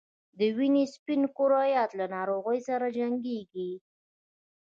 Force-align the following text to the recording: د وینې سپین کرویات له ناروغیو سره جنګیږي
د 0.37 0.39
وینې 0.57 0.85
سپین 0.95 1.21
کرویات 1.37 1.91
له 1.99 2.05
ناروغیو 2.15 2.65
سره 2.69 2.87
جنګیږي 2.97 3.71